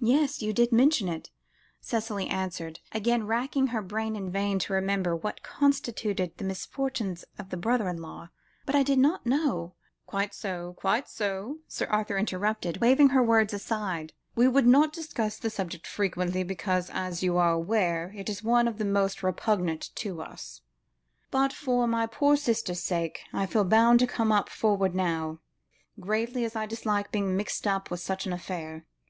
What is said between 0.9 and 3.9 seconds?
it," Cicely answered, again racking her